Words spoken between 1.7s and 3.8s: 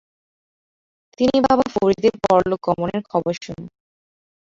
ফরিদের পরলোক গমনের খবর শুনেন।